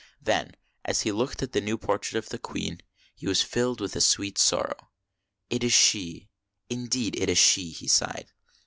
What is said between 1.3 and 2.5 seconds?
at the new portrait of his